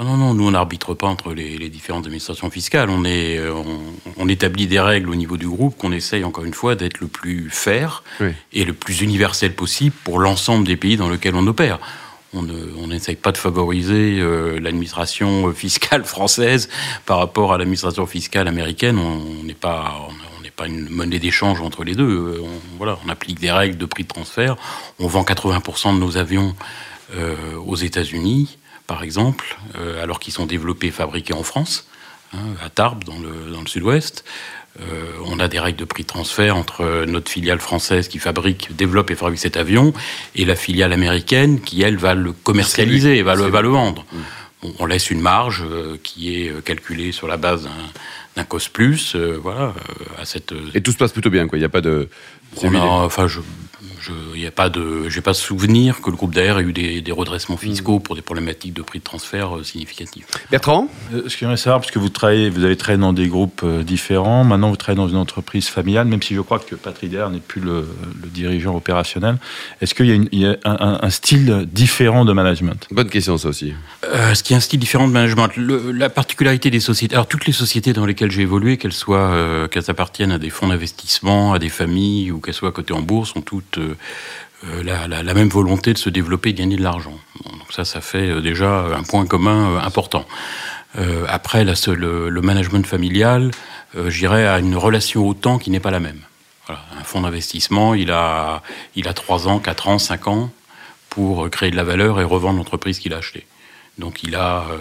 Ah 0.00 0.04
non, 0.04 0.16
non, 0.16 0.32
nous 0.32 0.46
on 0.46 0.52
n'arbitre 0.52 0.94
pas 0.94 1.08
entre 1.08 1.34
les, 1.34 1.58
les, 1.58 1.68
différentes 1.68 2.04
administrations 2.04 2.50
fiscales. 2.50 2.88
On, 2.88 3.04
est, 3.04 3.36
euh, 3.36 3.52
on, 3.52 3.80
on, 4.16 4.28
établit 4.28 4.68
des 4.68 4.78
règles 4.78 5.10
au 5.10 5.16
niveau 5.16 5.36
du 5.36 5.48
groupe 5.48 5.76
qu'on 5.76 5.90
essaye 5.90 6.22
encore 6.22 6.44
une 6.44 6.54
fois 6.54 6.76
d'être 6.76 7.00
le 7.00 7.08
plus 7.08 7.50
fair 7.50 8.04
oui. 8.20 8.28
et 8.52 8.64
le 8.64 8.74
plus 8.74 9.00
universel 9.00 9.54
possible 9.54 9.96
pour 10.04 10.20
l'ensemble 10.20 10.64
des 10.64 10.76
pays 10.76 10.96
dans 10.96 11.10
lesquels 11.10 11.34
on 11.34 11.44
opère 11.48 11.80
on 12.34 12.86
n'essaye 12.86 13.16
pas 13.16 13.32
de 13.32 13.38
favoriser 13.38 14.18
euh, 14.20 14.60
l'administration 14.60 15.52
fiscale 15.52 16.04
française 16.04 16.68
par 17.06 17.18
rapport 17.18 17.52
à 17.52 17.58
l'administration 17.58 18.06
fiscale 18.06 18.48
américaine. 18.48 18.98
On 18.98 19.44
n'est 19.44 19.54
pas, 19.54 20.08
on 20.38 20.42
n'est 20.42 20.50
pas 20.50 20.66
une 20.66 20.88
monnaie 20.88 21.18
d'échange 21.18 21.60
entre 21.60 21.84
les 21.84 21.94
deux. 21.94 22.08
Euh, 22.08 22.42
on, 22.42 22.76
voilà, 22.76 22.98
on 23.04 23.08
applique 23.08 23.40
des 23.40 23.50
règles 23.50 23.78
de 23.78 23.86
prix 23.86 24.02
de 24.02 24.08
transfert. 24.08 24.56
On 24.98 25.06
vend 25.06 25.22
80% 25.22 25.94
de 25.94 26.00
nos 26.00 26.16
avions 26.16 26.54
euh, 27.14 27.34
aux 27.66 27.76
États-Unis, 27.76 28.58
par 28.86 29.02
exemple, 29.02 29.56
euh, 29.76 30.02
alors 30.02 30.20
qu'ils 30.20 30.34
sont 30.34 30.44
développés 30.44 30.88
et 30.88 30.90
fabriqués 30.90 31.32
en 31.32 31.42
France, 31.42 31.86
hein, 32.32 32.38
à 32.64 32.70
Tarbes, 32.70 33.04
dans 33.04 33.18
le, 33.18 33.52
dans 33.52 33.60
le 33.60 33.66
sud-ouest. 33.66 34.24
Euh, 34.80 34.84
on 35.24 35.40
a 35.40 35.48
des 35.48 35.58
règles 35.58 35.78
de 35.78 35.84
prix 35.84 36.04
de 36.04 36.08
transfert 36.08 36.56
entre 36.56 37.04
notre 37.06 37.30
filiale 37.30 37.58
française 37.58 38.06
qui 38.06 38.20
fabrique, 38.20 38.76
développe 38.76 39.10
et 39.10 39.16
fabrique 39.16 39.40
cet 39.40 39.56
avion 39.56 39.92
et 40.36 40.44
la 40.44 40.54
filiale 40.54 40.92
américaine 40.92 41.60
qui, 41.60 41.82
elle, 41.82 41.96
va 41.96 42.14
le 42.14 42.32
commercialiser, 42.32 43.22
va 43.22 43.34
le, 43.34 43.46
va 43.46 43.60
le 43.60 43.68
vendre. 43.68 44.04
Mmh. 44.12 44.16
Bon, 44.62 44.74
on 44.78 44.86
laisse 44.86 45.10
une 45.10 45.20
marge 45.20 45.64
euh, 45.64 45.96
qui 46.02 46.34
est 46.34 46.48
euh, 46.48 46.60
calculée 46.60 47.12
sur 47.12 47.28
la 47.28 47.36
base 47.36 47.68
d'un 48.36 48.44
cost 48.44 48.70
plus, 48.70 49.14
euh, 49.14 49.38
voilà, 49.40 49.74
à 50.18 50.24
cette. 50.24 50.52
Et 50.74 50.80
tout 50.80 50.92
se 50.92 50.96
passe 50.96 51.12
plutôt 51.12 51.30
bien, 51.30 51.46
quoi. 51.46 51.58
Il 51.58 51.60
n'y 51.60 51.66
a 51.66 51.70
pas 51.70 51.80
de. 51.80 52.08
On 52.62 52.74
a, 52.74 52.80
enfin, 52.80 53.28
je, 53.28 53.40
n'y 54.36 54.46
a 54.46 54.50
pas 54.50 54.68
de, 54.68 55.08
j'ai 55.08 55.20
pas 55.20 55.34
souvenir 55.34 56.00
que 56.00 56.10
le 56.10 56.16
groupe 56.16 56.34
d'air 56.34 56.58
ait 56.58 56.62
eu 56.62 56.72
des, 56.72 57.00
des, 57.00 57.12
redressements 57.12 57.56
fiscaux 57.56 57.98
pour 57.98 58.14
des 58.14 58.22
problématiques 58.22 58.74
de 58.74 58.82
prix 58.82 58.98
de 58.98 59.04
transfert 59.04 59.56
euh, 59.56 59.64
significatives. 59.64 60.26
Bertrand, 60.50 60.88
euh, 61.12 61.22
ce 61.28 61.34
que 61.34 61.40
j'aimerais 61.40 61.56
savoir, 61.56 61.80
parce 61.80 61.90
que 61.90 61.98
vous 61.98 62.08
travaillez, 62.08 62.50
vous 62.50 62.64
avez 62.64 62.76
travaillé 62.76 63.00
dans 63.00 63.12
des 63.12 63.28
groupes 63.28 63.62
euh, 63.64 63.82
différents. 63.82 64.44
Maintenant, 64.44 64.70
vous 64.70 64.76
travaillez 64.76 65.02
dans 65.02 65.08
une 65.08 65.16
entreprise 65.16 65.68
familiale, 65.68 66.06
même 66.06 66.22
si 66.22 66.34
je 66.34 66.40
crois 66.40 66.58
que 66.58 66.74
Patrick 66.74 67.10
Dair 67.10 67.30
n'est 67.30 67.40
plus 67.40 67.60
le, 67.60 67.88
le, 68.22 68.28
dirigeant 68.28 68.76
opérationnel. 68.76 69.36
Est-ce 69.80 69.94
qu'il 69.94 70.06
y 70.06 70.12
a, 70.12 70.14
une, 70.14 70.28
il 70.32 70.40
y 70.40 70.46
a 70.46 70.56
un, 70.64 70.98
un, 71.02 71.10
style 71.10 71.66
différent 71.70 72.24
de 72.24 72.32
management? 72.32 72.86
Bonne 72.90 73.10
question, 73.10 73.38
ça 73.38 73.48
aussi. 73.48 73.74
Euh, 74.04 74.34
ce 74.34 74.42
qui 74.42 74.52
est 74.52 74.56
un 74.56 74.60
style 74.60 74.78
différent 74.78 75.08
de 75.08 75.12
management, 75.12 75.56
le, 75.56 75.92
la 75.92 76.10
particularité 76.10 76.70
des 76.70 76.80
sociétés. 76.80 77.14
Alors, 77.14 77.26
toutes 77.26 77.46
les 77.46 77.52
sociétés 77.52 77.92
dans 77.92 78.06
lesquelles 78.06 78.30
j'ai 78.30 78.42
évolué, 78.42 78.76
qu'elles 78.76 78.92
soient, 78.92 79.30
euh, 79.30 79.68
qu'elles 79.68 79.90
appartiennent 79.90 80.32
à 80.32 80.38
des 80.38 80.50
fonds 80.50 80.68
d'investissement, 80.68 81.52
à 81.52 81.58
des 81.58 81.68
familles 81.68 82.30
ou 82.30 82.40
qu'elles 82.40 82.54
soient 82.54 82.72
cotées 82.72 82.92
en 82.92 83.02
bourse, 83.02 83.32
sont 83.32 83.42
toutes 83.42 83.78
euh, 83.78 83.87
la, 84.82 85.06
la, 85.06 85.34
même 85.34 85.48
volonté 85.48 85.92
de 85.92 85.98
se 85.98 86.10
développer 86.10 86.50
et 86.50 86.52
de 86.52 86.58
gagner 86.58 86.76
de 86.76 86.82
l'argent. 86.82 87.16
Donc 87.44 87.72
ça, 87.72 87.84
ça 87.84 88.00
fait 88.00 88.30
euh, 88.30 88.40
déjà 88.40 88.86
un 88.96 89.02
point 89.02 89.26
commun 89.26 89.76
euh, 89.76 89.80
important. 89.80 90.24
Euh, 90.96 91.24
après, 91.28 91.64
le 91.64 92.40
management 92.40 92.86
familial, 92.86 93.50
euh, 93.96 94.10
j'irais 94.10 94.46
à 94.46 94.58
une 94.58 94.76
relation 94.76 95.26
au 95.26 95.34
temps 95.34 95.58
qui 95.58 95.70
n'est 95.70 95.80
pas 95.80 95.90
la 95.90 96.00
même. 96.00 96.20
Un 96.68 97.04
fonds 97.04 97.22
d'investissement, 97.22 97.94
il 97.94 98.10
a, 98.10 98.62
il 98.94 99.08
a 99.08 99.14
3 99.14 99.48
ans, 99.48 99.58
4 99.58 99.88
ans, 99.88 99.98
5 99.98 100.28
ans 100.28 100.50
pour 101.08 101.48
créer 101.48 101.70
de 101.70 101.76
la 101.76 101.84
valeur 101.84 102.20
et 102.20 102.24
revendre 102.24 102.58
l'entreprise 102.58 102.98
qu'il 102.98 103.14
a 103.14 103.18
achetée. 103.18 103.46
Donc 103.96 104.22
il 104.22 104.36
a 104.36 104.66
euh, 104.70 104.76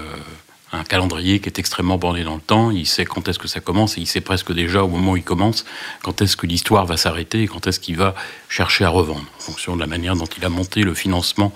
un 0.78 0.84
calendrier 0.84 1.40
qui 1.40 1.50
est 1.50 1.60
extrêmement 1.60 1.98
borné 1.98 2.24
dans 2.24 2.36
le 2.36 2.42
temps. 2.42 2.72
Il 2.72 2.86
sait 2.86 3.06
quand 3.06 3.28
est-ce 3.28 3.40
que 3.40 3.48
ça 3.48 3.60
commence 3.60 3.98
et 3.98 4.02
il 4.02 4.08
sait 4.08 4.22
presque 4.22 4.54
déjà 4.54 4.84
au 4.84 4.88
moment 4.88 5.14
où 5.14 5.18
il 5.18 5.24
commence 5.24 5.66
quand 6.04 6.22
est-ce 6.22 6.38
que 6.38 6.48
l'histoire 6.48 6.86
va 6.86 6.98
s'arrêter 6.98 7.44
et 7.44 7.48
quand 7.48 7.68
est-ce 7.68 7.80
qu'il 7.80 7.98
va 7.98 8.16
chercher 8.50 8.86
à 8.86 8.90
revendre 8.90 9.26
en 9.38 9.42
fonction 9.42 9.76
de 9.76 9.82
la 9.82 9.88
manière 9.88 10.16
dont 10.16 10.26
il 10.26 10.46
a 10.46 10.50
monté 10.50 10.84
le 10.84 10.94
financement 10.94 11.54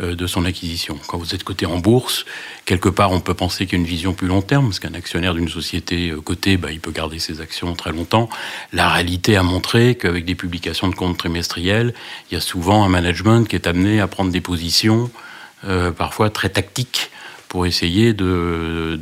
euh, 0.00 0.14
de 0.14 0.26
son 0.26 0.44
acquisition. 0.44 0.98
Quand 1.08 1.18
vous 1.18 1.34
êtes 1.34 1.44
coté 1.44 1.66
en 1.66 1.78
bourse, 1.78 2.24
quelque 2.64 2.88
part 2.88 3.12
on 3.12 3.20
peut 3.20 3.34
penser 3.34 3.66
qu'il 3.66 3.78
y 3.78 3.80
a 3.80 3.82
une 3.82 3.88
vision 3.88 4.14
plus 4.14 4.28
long 4.28 4.42
terme 4.42 4.66
parce 4.66 4.80
qu'un 4.80 4.94
actionnaire 4.94 5.34
d'une 5.34 5.48
société 5.48 6.10
euh, 6.10 6.20
cotée, 6.20 6.56
bah, 6.56 6.72
il 6.72 6.80
peut 6.80 6.92
garder 6.92 7.18
ses 7.18 7.40
actions 7.40 7.74
très 7.74 7.92
longtemps. 7.92 8.28
La 8.72 8.88
réalité 8.88 9.36
a 9.36 9.42
montré 9.42 9.96
qu'avec 9.96 10.24
des 10.24 10.34
publications 10.34 10.88
de 10.88 10.94
comptes 10.94 11.18
trimestriels, 11.18 11.92
il 12.30 12.34
y 12.34 12.36
a 12.36 12.40
souvent 12.40 12.84
un 12.84 12.88
management 12.88 13.46
qui 13.46 13.56
est 13.56 13.66
amené 13.66 14.00
à 14.00 14.06
prendre 14.06 14.30
des 14.30 14.40
positions 14.40 15.10
parfois 15.98 16.30
très 16.30 16.48
tactiques, 16.48 17.10
pour 17.50 17.66
essayer 17.66 18.14
de, 18.14 18.98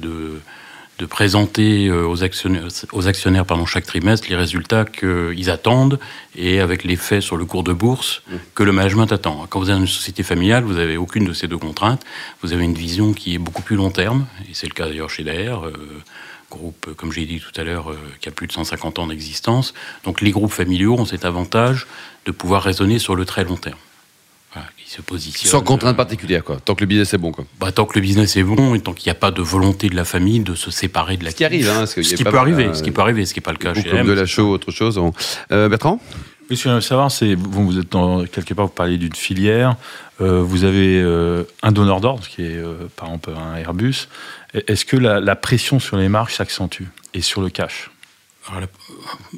de 0.99 1.07
présenter 1.07 1.87
euh, 1.87 2.07
aux 2.07 2.25
actionnaires, 2.25 2.69
aux 2.93 3.07
actionnaires 3.07 3.45
chaque 3.67 3.87
trimestre 3.87 4.29
les 4.29 4.37
résultats 4.37 4.85
qu'ils 4.85 5.51
attendent 5.51 5.99
et 6.35 6.61
avec 6.61 6.85
l'effet 6.85 7.21
sur 7.21 7.37
le 7.37 7.45
cours 7.45 7.63
de 7.63 7.73
bourse 7.73 8.23
que 8.55 8.63
le 8.63 8.73
management 8.73 9.11
attend. 9.13 9.47
Quand 9.49 9.61
vous 9.61 9.71
avez 9.71 9.81
une 9.81 9.87
société 9.87 10.23
familiale, 10.23 10.65
vous 10.65 10.75
n'avez 10.75 10.97
aucune 10.97 11.25
de 11.25 11.33
ces 11.33 11.47
deux 11.47 11.59
contraintes. 11.59 12.05
Vous 12.43 12.53
avez 12.53 12.65
une 12.65 12.75
vision 12.75 13.13
qui 13.13 13.35
est 13.35 13.39
beaucoup 13.39 13.63
plus 13.63 13.77
long 13.77 13.91
terme, 13.91 14.27
et 14.49 14.55
c'est 14.55 14.67
le 14.67 14.75
cas 14.75 14.87
d'ailleurs 14.87 15.11
chez 15.11 15.23
DR, 15.23 15.67
euh, 15.67 15.73
groupe, 16.51 16.95
comme 16.97 17.13
j'ai 17.13 17.27
dit 17.27 17.41
tout 17.41 17.61
à 17.61 17.65
l'heure, 17.65 17.91
euh, 17.91 17.99
qui 18.21 18.29
a 18.29 18.33
plus 18.33 18.47
de 18.47 18.53
150 18.53 18.99
ans 18.99 19.07
d'existence. 19.07 19.75
Donc 20.05 20.21
les 20.21 20.31
groupes 20.31 20.53
familiaux 20.53 20.95
ont 20.99 21.05
cet 21.05 21.25
avantage 21.25 21.87
de 22.27 22.33
pouvoir 22.33 22.63
raisonner 22.63 22.99
sur 22.99 23.15
le 23.15 23.25
très 23.25 23.45
long 23.45 23.57
terme 23.57 23.79
se 24.89 25.03
positionne. 25.03 25.51
Sans 25.51 25.61
contrainte 25.61 25.97
particulière, 25.97 26.43
quoi. 26.43 26.59
Tant 26.65 26.75
que 26.75 26.81
le 26.81 26.87
business 26.87 27.13
est 27.13 27.19
bon, 27.19 27.31
quoi. 27.31 27.45
Bah, 27.61 27.73
tant 27.73 27.85
que 27.85 27.95
le 27.95 28.01
business 28.01 28.37
est 28.37 28.43
bon 28.43 28.75
et 28.75 28.81
tant 28.81 28.95
qu'il 28.95 29.09
n'y 29.11 29.17
a 29.17 29.21
pas 29.21 29.31
de 29.31 29.43
volonté 29.43 29.89
de 29.89 29.97
la 29.97 30.05
famille 30.05 30.41
de 30.41 30.55
se 30.55 30.71
séparer 30.71 31.17
de 31.17 31.25
la. 31.25 31.31
Ce 31.31 31.37
qui 31.37 31.45
arrive, 31.45 31.69
hein, 31.69 31.87
ce, 31.87 32.01
qui 32.01 32.25
peut 32.25 32.39
arriver, 32.39 32.73
ce 32.75 32.83
qui 32.83 32.91
peut 32.91 33.03
arriver, 33.03 33.27
ce 33.27 33.35
qui 33.35 33.41
n'est 33.41 33.45
pas 33.45 33.53
le 33.53 33.59
cas 33.59 33.75
chez 33.75 33.85
Comme 33.85 34.07
de 34.07 34.13
la 34.13 34.27
show, 34.27 34.51
autre 34.51 34.71
chose. 34.71 35.01
Euh, 35.53 35.69
Bertrand? 35.69 36.01
Oui, 36.51 36.57
ce 36.57 36.65
que 36.65 36.71
je 36.71 36.75
veux 36.77 36.81
savoir, 36.81 37.11
c'est 37.11 37.35
vous, 37.35 37.67
vous 37.67 37.79
êtes 37.79 37.93
dans, 37.93 38.25
quelque 38.25 38.55
part, 38.55 38.67
vous 38.67 38.73
parlez 38.73 38.97
d'une 38.97 39.15
filière, 39.15 39.77
euh, 40.23 40.41
vous 40.41 40.65
avez 40.65 40.99
euh, 40.99 41.45
un 41.63 41.73
donneur 41.73 42.01
d'ordre 42.01 42.27
qui 42.27 42.43
est 42.43 42.59
par 42.97 43.09
exemple 43.09 43.33
un 43.37 43.57
Airbus. 43.57 44.09
Est-ce 44.55 44.87
que 44.87 44.97
la, 44.97 45.37
pression 45.37 45.79
sur 45.79 45.99
les 45.99 46.09
marges 46.09 46.35
s'accentue 46.35 46.85
et 47.13 47.21
sur 47.21 47.43
le 47.43 47.51
cash? 47.51 47.91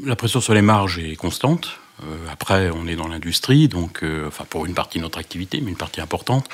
La, 0.04 0.14
pression 0.14 0.40
sur 0.40 0.54
les 0.54 0.62
marges 0.62 1.00
est 1.00 1.16
constante. 1.16 1.80
Euh, 2.02 2.16
après, 2.30 2.70
on 2.70 2.86
est 2.86 2.96
dans 2.96 3.08
l'industrie, 3.08 3.68
donc, 3.68 4.02
euh, 4.02 4.28
enfin, 4.28 4.44
pour 4.48 4.66
une 4.66 4.74
partie 4.74 4.98
de 4.98 5.02
notre 5.02 5.18
activité, 5.18 5.60
mais 5.62 5.70
une 5.70 5.76
partie 5.76 6.00
importante. 6.00 6.48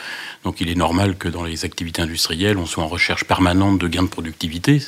Donc, 0.45 0.61
il 0.61 0.69
est 0.69 0.75
normal 0.75 1.17
que 1.17 1.29
dans 1.29 1.45
les 1.45 1.65
activités 1.65 2.03
industrielles, 2.03 2.59
on 2.59 2.67
soit 2.67 2.83
en 2.83 2.88
recherche 2.88 3.25
permanente 3.25 3.79
de 3.79 3.88
gains 3.88 4.03
de 4.03 4.09
productivité. 4.09 4.83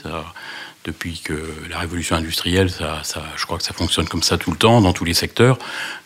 Depuis 0.85 1.21
que 1.23 1.35
la 1.69 1.81
révolution 1.81 2.17
industrielle, 2.17 2.71
ça, 2.71 3.03
je 3.37 3.45
crois 3.45 3.59
que 3.59 3.65
ça 3.65 3.75
fonctionne 3.75 4.09
comme 4.09 4.23
ça 4.23 4.39
tout 4.39 4.51
le 4.51 4.57
temps, 4.57 4.81
dans 4.81 4.93
tous 4.93 5.05
les 5.05 5.13
secteurs. 5.13 5.59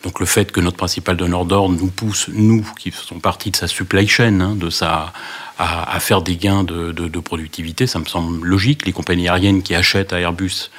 Donc, 0.03 0.19
le 0.19 0.25
fait 0.25 0.51
que 0.51 0.59
notre 0.59 0.77
principal 0.77 1.15
donneur 1.15 1.45
d'ordre 1.45 1.75
nous 1.75 1.87
pousse, 1.87 2.27
nous, 2.27 2.65
qui 2.77 2.91
faisons 2.91 3.19
partie 3.19 3.51
de 3.51 3.55
sa 3.55 3.67
supply 3.67 4.07
chain, 4.07 4.41
hein, 4.41 4.55
de 4.55 4.69
sa, 4.69 5.13
à, 5.57 5.99
faire 5.99 6.21
des 6.21 6.35
gains 6.35 6.63
de, 6.63 7.19
productivité, 7.19 7.87
ça 7.87 7.99
me 7.99 8.05
semble 8.05 8.45
logique. 8.45 8.85
Les 8.85 8.91
compagnies 8.91 9.29
aériennes 9.29 9.63
qui 9.63 9.75
achètent 9.75 10.13
à 10.13 10.19
Airbus 10.19 10.69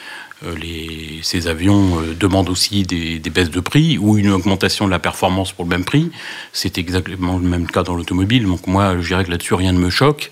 les, 0.42 1.20
ces 1.22 1.46
avions 1.46 2.00
euh, 2.00 2.14
demandent 2.14 2.48
aussi 2.48 2.82
des, 2.82 3.18
baisses 3.30 3.50
de 3.50 3.60
prix 3.60 3.98
ou 3.98 4.18
une 4.18 4.30
augmentation 4.30 4.86
de 4.86 4.90
la 4.90 4.98
performance 4.98 5.52
pour 5.52 5.64
le 5.64 5.70
même 5.70 5.84
prix. 5.84 6.10
C'est 6.52 6.78
exactement 6.78 7.38
le 7.38 7.48
même 7.48 7.66
cas 7.66 7.82
dans 7.82 7.94
l'automobile. 7.94 8.44
Donc 8.46 8.66
moi, 8.66 8.96
je 9.00 9.06
dirais 9.06 9.24
que 9.24 9.30
là-dessus, 9.30 9.54
rien 9.54 9.72
ne 9.72 9.78
me 9.78 9.90
choque. 9.90 10.30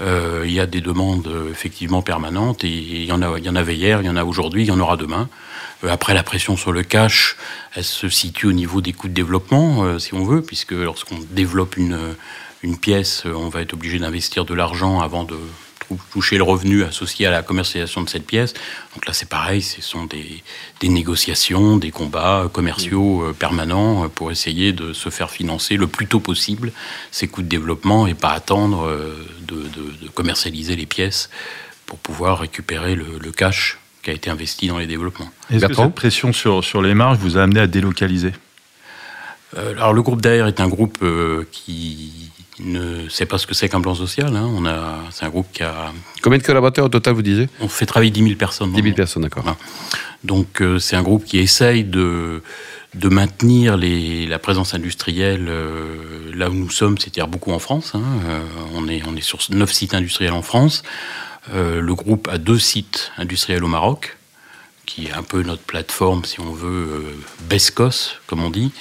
Euh, 0.00 0.42
il 0.44 0.52
y 0.52 0.60
a 0.60 0.66
des 0.66 0.82
demandes 0.82 1.30
effectivement 1.50 2.02
permanentes 2.02 2.64
et 2.64 2.68
il 2.68 3.04
y 3.04 3.12
en, 3.12 3.22
a, 3.22 3.38
il 3.38 3.44
y 3.44 3.48
en 3.48 3.56
avait 3.56 3.76
hier, 3.76 4.02
il 4.02 4.06
y 4.06 4.10
en 4.10 4.16
a 4.16 4.24
aujourd'hui, 4.24 4.64
il 4.64 4.66
y 4.68 4.70
en 4.70 4.80
aura 4.80 4.98
demain. 4.98 5.28
après, 5.88 6.12
la 6.12 6.22
pression 6.22 6.56
sur 6.56 6.72
le 6.72 6.82
cash, 6.82 7.36
elle 7.74 7.84
se 7.84 8.08
situe 8.10 8.46
au 8.46 8.52
niveau 8.52 8.82
des 8.82 8.92
coûts 8.92 9.08
de 9.08 9.14
développement, 9.14 9.98
si 9.98 10.12
on 10.12 10.24
veut, 10.24 10.42
puisque 10.42 10.72
lorsqu'on 10.72 11.18
développe 11.30 11.78
une 11.78 12.76
pièce, 12.78 13.24
on 13.24 13.48
va 13.48 13.62
être 13.62 13.72
obligé 13.72 13.98
d'investir 13.98 14.44
de 14.44 14.52
l'argent 14.52 15.00
avant 15.00 15.24
de 15.24 15.36
toucher 16.10 16.36
le 16.36 16.42
revenu 16.42 16.84
associé 16.84 17.26
à 17.26 17.30
la 17.30 17.42
commercialisation 17.42 18.02
de 18.02 18.08
cette 18.08 18.26
pièce. 18.26 18.54
Donc 18.94 19.06
là, 19.06 19.12
c'est 19.12 19.28
pareil, 19.28 19.62
ce 19.62 19.82
sont 19.82 20.06
des, 20.06 20.42
négociations, 20.88 21.76
des 21.76 21.90
combats 21.90 22.48
commerciaux 22.52 23.22
euh, 23.22 23.32
permanents 23.32 24.04
euh, 24.04 24.08
pour 24.08 24.30
essayer 24.30 24.72
de 24.72 24.92
se 24.92 25.10
faire 25.10 25.30
financer 25.30 25.76
le 25.76 25.86
plus 25.86 26.06
tôt 26.06 26.20
possible 26.20 26.72
ces 27.10 27.28
coûts 27.28 27.42
de 27.42 27.48
développement 27.48 28.06
et 28.06 28.14
pas 28.14 28.30
attendre 28.30 28.86
euh, 28.86 29.26
de, 29.42 29.64
commercialiser 30.14 30.76
les 30.76 30.86
pièces 30.86 31.28
pour 31.84 31.98
pouvoir 31.98 32.38
récupérer 32.38 32.94
le, 32.94 33.30
cash 33.32 33.78
qui 34.02 34.10
a 34.10 34.12
été 34.14 34.30
investi 34.30 34.66
dans 34.68 34.78
les 34.78 34.86
développements. 34.86 35.30
Est-ce 35.50 35.66
que 35.66 35.74
cette 35.74 35.94
pression 35.94 36.32
sur, 36.32 36.64
sur 36.64 36.80
les 36.80 36.94
marges 36.94 37.18
vous 37.18 37.36
a 37.36 37.42
amené 37.42 37.60
à 37.60 37.66
délocaliser? 37.66 38.32
Alors 39.54 39.92
le 39.92 40.02
groupe 40.02 40.22
d'air 40.22 40.46
est 40.46 40.60
un 40.60 40.68
groupe 40.68 41.04
qui 41.52 42.30
ne 42.60 43.08
sait 43.08 43.26
pas 43.26 43.38
ce 43.38 43.46
que 43.46 43.54
c'est 43.54 43.68
qu'un 43.68 43.80
plan 43.80 43.94
social. 43.94 44.34
Hein. 44.34 44.50
On 44.54 44.64
a, 44.66 44.98
c'est 45.10 45.24
un 45.24 45.28
groupe 45.28 45.46
qui 45.52 45.62
a. 45.62 45.92
Combien 46.22 46.38
de 46.38 46.42
collaborateurs 46.42 46.86
au 46.86 46.88
total, 46.88 47.14
vous 47.14 47.22
disiez? 47.22 47.48
On 47.60 47.68
fait 47.68 47.86
travailler 47.86 48.10
10 48.10 48.22
000 48.22 48.34
personnes. 48.36 48.72
10 48.72 48.82
000 48.82 48.94
personnes, 48.94 49.22
d'accord. 49.22 49.44
Donc, 50.24 50.60
euh, 50.60 50.78
c'est 50.78 50.96
un 50.96 51.02
groupe 51.02 51.24
qui 51.24 51.38
essaye 51.38 51.84
de, 51.84 52.42
de 52.94 53.08
maintenir 53.08 53.76
les, 53.76 54.26
la 54.26 54.38
présence 54.38 54.74
industrielle 54.74 55.46
euh, 55.48 56.32
là 56.34 56.50
où 56.50 56.54
nous 56.54 56.70
sommes, 56.70 56.98
c'est-à-dire 56.98 57.28
beaucoup 57.28 57.52
en 57.52 57.58
France. 57.58 57.92
Hein. 57.94 58.02
Euh, 58.26 58.40
on, 58.74 58.88
est, 58.88 59.02
on 59.06 59.14
est 59.16 59.22
sur 59.22 59.38
9 59.50 59.70
sites 59.70 59.94
industriels 59.94 60.32
en 60.32 60.42
France. 60.42 60.82
le 61.52 61.94
groupe 61.94 62.28
a 62.28 62.38
deux 62.38 62.58
sites 62.58 63.12
industriels 63.18 63.62
au 63.64 63.68
Maroc, 63.68 64.16
qui 64.86 65.06
est 65.06 65.12
un 65.12 65.22
peu 65.22 65.42
notre 65.42 65.62
plateforme, 65.62 66.24
si 66.24 66.40
on 66.40 66.52
veut, 66.52 67.04
BESCOS, 67.48 68.18
comme 68.26 68.42
on 68.42 68.50
dit. 68.50 68.72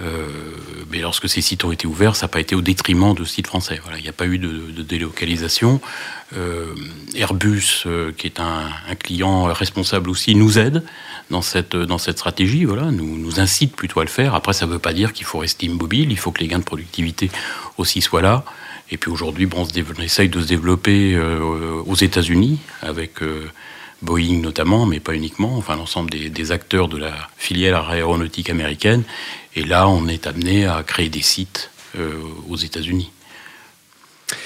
Euh, 0.00 0.26
mais 0.90 0.98
lorsque 0.98 1.28
ces 1.28 1.40
sites 1.40 1.64
ont 1.64 1.72
été 1.72 1.86
ouverts, 1.86 2.14
ça 2.16 2.26
n'a 2.26 2.28
pas 2.28 2.40
été 2.40 2.54
au 2.54 2.60
détriment 2.60 3.14
de 3.14 3.24
sites 3.24 3.46
français. 3.46 3.80
Il 3.96 4.02
n'y 4.02 4.08
a 4.08 4.12
pas 4.12 4.26
eu 4.26 4.38
de, 4.38 4.82
délocalisation. 4.82 5.80
Euh, 6.36 6.74
Airbus, 7.14 7.84
euh, 7.86 8.12
qui 8.12 8.26
est 8.26 8.38
un, 8.40 8.68
client 8.98 9.44
responsable 9.44 10.10
aussi, 10.10 10.34
nous 10.34 10.58
aide 10.58 10.84
dans 11.30 11.42
cette, 11.42 11.76
dans 11.76 11.98
cette 11.98 12.18
stratégie, 12.18 12.64
voilà, 12.64 12.90
nous, 12.90 13.40
incite 13.40 13.74
plutôt 13.74 14.00
à 14.00 14.04
le 14.04 14.10
faire. 14.10 14.34
Après, 14.34 14.52
ça 14.52 14.66
ne 14.66 14.72
veut 14.72 14.78
pas 14.78 14.92
dire 14.92 15.12
qu'il 15.12 15.26
faut 15.26 15.38
rester 15.38 15.66
immobile, 15.66 16.10
il 16.10 16.18
faut 16.18 16.32
que 16.32 16.40
les 16.40 16.48
gains 16.48 16.58
de 16.58 16.64
productivité 16.64 17.30
aussi 17.76 18.00
soient 18.00 18.22
là. 18.22 18.44
Et 18.90 18.96
puis 18.96 19.10
aujourd'hui, 19.10 19.48
on, 19.54 19.66
essaye 20.02 20.30
de 20.30 20.40
se 20.40 20.46
développer 20.46 21.18
aux 21.18 21.94
États-Unis 21.94 22.58
avec 22.80 23.20
Boeing 24.02 24.40
notamment, 24.40 24.86
mais 24.86 25.00
pas 25.00 25.14
uniquement, 25.14 25.56
enfin 25.56 25.76
l'ensemble 25.76 26.10
des, 26.10 26.52
acteurs 26.52 26.88
de 26.88 26.96
la 26.96 27.14
filière 27.36 27.88
aéronautique 27.88 28.50
américaine. 28.50 29.02
Et 29.56 29.64
là, 29.64 29.88
on 29.88 30.06
est 30.08 30.26
amené 30.26 30.66
à 30.66 30.82
créer 30.86 31.08
des 31.08 31.22
sites 31.22 31.70
euh, 31.98 32.12
aux 32.48 32.56
États-Unis. 32.56 33.10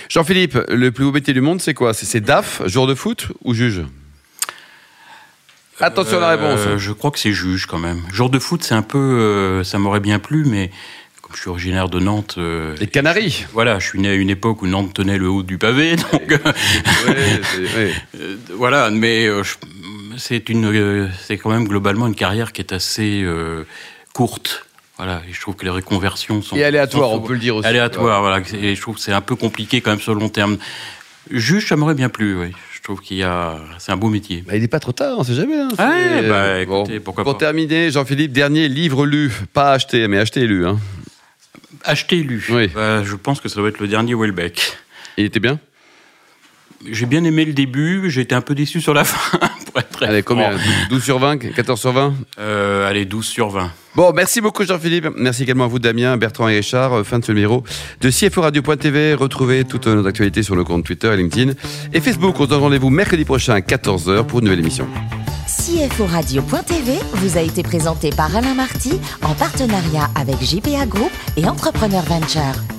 Jean-Philippe, 0.08 0.58
le 0.68 0.90
plus 0.92 1.04
beau 1.04 1.12
métier 1.12 1.34
du 1.34 1.40
monde, 1.40 1.60
c'est 1.60 1.74
quoi? 1.74 1.92
C'est 1.92 2.20
DAF, 2.20 2.62
jour 2.66 2.86
de 2.86 2.94
foot 2.94 3.28
ou 3.44 3.52
juge? 3.52 3.82
Attention 5.80 6.18
à 6.18 6.20
la 6.20 6.28
réponse. 6.30 6.60
Euh, 6.66 6.78
je 6.78 6.92
crois 6.92 7.10
que 7.10 7.18
c'est 7.18 7.32
juge 7.32 7.66
quand 7.66 7.78
même. 7.78 8.02
Jour 8.12 8.30
de 8.30 8.38
foot, 8.38 8.62
c'est 8.62 8.74
un 8.74 8.82
peu, 8.82 8.98
euh, 8.98 9.64
ça 9.64 9.78
m'aurait 9.78 10.00
bien 10.00 10.18
plu, 10.18 10.44
mais 10.44 10.70
je 11.36 11.40
suis 11.40 11.50
originaire 11.50 11.88
de 11.88 11.98
Nantes. 12.00 12.36
Euh, 12.38 12.76
les 12.80 12.86
Canaries 12.86 13.46
Voilà, 13.52 13.78
je 13.78 13.86
suis 13.86 14.00
né 14.00 14.08
à 14.08 14.14
une 14.14 14.30
époque 14.30 14.62
où 14.62 14.66
Nantes 14.66 14.94
tenait 14.94 15.18
le 15.18 15.28
haut 15.28 15.42
du 15.42 15.58
pavé, 15.58 15.96
donc. 16.12 16.40
Euh, 17.08 17.92
voilà, 18.54 18.90
mais 18.90 19.26
euh, 19.26 19.42
c'est 20.16 20.48
une, 20.48 21.10
c'est 21.24 21.38
quand 21.38 21.50
même 21.50 21.66
globalement 21.66 22.06
une 22.06 22.14
carrière 22.14 22.52
qui 22.52 22.60
est 22.60 22.72
assez 22.72 23.24
courte. 24.12 24.66
Voilà, 24.98 25.22
et 25.28 25.32
je 25.32 25.40
trouve 25.40 25.56
que 25.56 25.64
les 25.64 25.70
reconversions 25.70 26.42
sont. 26.42 26.56
Et 26.56 26.64
aléatoires, 26.64 27.10
on 27.10 27.20
peut 27.20 27.32
le 27.32 27.38
dire 27.38 27.56
aussi. 27.56 27.66
Aléatoires, 27.66 28.20
voilà. 28.20 28.40
Et 28.54 28.74
je 28.74 28.80
trouve 28.80 28.96
que 28.96 29.00
c'est 29.00 29.12
un 29.12 29.20
peu 29.20 29.36
compliqué 29.36 29.80
quand 29.80 29.90
même 29.90 30.00
sur 30.00 30.14
le 30.14 30.20
long 30.20 30.28
terme. 30.28 30.58
Juge, 31.30 31.68
ça 31.68 31.76
m'aurait 31.76 31.94
bien 31.94 32.08
plu, 32.08 32.36
oui. 32.38 32.52
Je 32.82 32.82
trouve 32.82 33.00
qu'il 33.00 33.16
y 33.16 33.22
a, 33.22 33.60
c'est 33.78 33.92
un 33.92 33.96
beau 33.96 34.08
métier. 34.08 34.42
Bah, 34.44 34.56
il 34.56 34.60
n'est 34.60 34.68
pas 34.68 34.80
trop 34.80 34.90
tard, 34.90 35.14
on 35.16 35.22
sait 35.22 35.34
jamais. 35.34 35.56
Hein. 35.56 35.68
bah, 35.76 36.60
écoutez, 36.60 36.98
pourquoi 36.98 37.22
Pour 37.22 37.38
terminer, 37.38 37.92
Jean-Philippe, 37.92 38.32
dernier 38.32 38.68
livre 38.68 39.06
lu, 39.06 39.30
pas 39.52 39.72
acheté, 39.72 40.08
mais 40.08 40.18
acheté 40.18 40.40
et 40.40 40.46
lu. 40.48 40.66
Hein. 40.66 40.78
Acheté 41.84 42.16
lu. 42.16 42.44
Oui. 42.50 42.68
Bah, 42.68 43.02
je 43.02 43.16
pense 43.16 43.40
que 43.40 43.48
ça 43.48 43.56
doit 43.56 43.68
être 43.68 43.80
le 43.80 43.88
dernier 43.88 44.14
Welbeck. 44.14 44.76
Il 45.16 45.24
était 45.24 45.40
bien? 45.40 45.58
J'ai 46.90 47.06
bien 47.06 47.22
aimé 47.22 47.44
le 47.44 47.52
début, 47.52 48.10
j'ai 48.10 48.22
été 48.22 48.34
un 48.34 48.40
peu 48.40 48.54
déçu 48.54 48.80
sur 48.80 48.92
la 48.92 49.04
fin. 49.04 49.38
Pour 49.66 49.80
être 49.80 49.90
très 49.90 50.06
allez, 50.06 50.22
combien? 50.22 50.50
12 50.90 51.02
sur 51.02 51.18
20 51.18 51.38
14 51.38 51.80
sur 51.80 51.92
20 51.92 52.14
euh, 52.38 52.88
Allez, 52.88 53.04
12 53.04 53.24
sur 53.24 53.50
20. 53.50 53.70
Bon, 53.94 54.12
merci 54.12 54.40
beaucoup 54.40 54.64
Jean-Philippe. 54.64 55.06
Merci 55.16 55.44
également 55.44 55.64
à 55.64 55.68
vous 55.68 55.78
Damien, 55.78 56.16
Bertrand 56.16 56.48
et 56.48 56.56
Richard. 56.56 56.92
Euh, 56.92 57.04
fin 57.04 57.18
de 57.20 57.24
ce 57.24 57.32
numéro 57.32 57.62
de 58.00 58.10
CFO 58.10 58.42
Radio.tv. 58.42 59.14
Retrouvez 59.14 59.64
toutes 59.64 59.86
nos 59.86 60.06
actualités 60.06 60.42
sur 60.42 60.56
nos 60.56 60.64
comptes 60.64 60.84
Twitter, 60.84 61.14
LinkedIn 61.16 61.52
et 61.92 62.00
Facebook. 62.00 62.34
On 62.40 62.44
se 62.44 62.50
donne 62.50 62.60
rendez-vous 62.60 62.90
mercredi 62.90 63.24
prochain 63.24 63.54
à 63.54 63.60
14h 63.60 64.26
pour 64.26 64.40
une 64.40 64.46
nouvelle 64.46 64.60
émission. 64.60 64.88
CFO 65.52 66.06
Radio.tv 66.06 66.98
vous 67.16 67.36
a 67.36 67.42
été 67.42 67.62
présenté 67.62 68.08
par 68.08 68.34
Alain 68.34 68.54
Marty 68.54 68.98
en 69.22 69.34
partenariat 69.34 70.08
avec 70.14 70.40
JPA 70.42 70.86
Group 70.86 71.10
et 71.36 71.46
Entrepreneur 71.46 72.02
Venture. 72.02 72.71